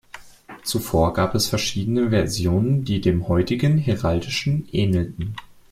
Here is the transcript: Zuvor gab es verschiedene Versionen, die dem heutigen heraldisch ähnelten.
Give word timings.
Zuvor 0.63 1.13
gab 1.13 1.35
es 1.35 1.47
verschiedene 1.47 2.09
Versionen, 2.09 2.83
die 2.83 3.01
dem 3.01 3.27
heutigen 3.27 3.77
heraldisch 3.77 4.49
ähnelten. 4.71 5.35